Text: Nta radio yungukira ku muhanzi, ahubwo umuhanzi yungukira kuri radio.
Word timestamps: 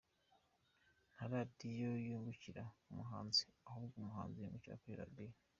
Nta 1.13 1.23
radio 1.31 1.89
yungukira 2.05 2.63
ku 2.83 2.89
muhanzi, 2.97 3.45
ahubwo 3.69 3.93
umuhanzi 3.99 4.37
yungukira 4.39 4.79
kuri 4.81 4.95
radio. 5.03 5.31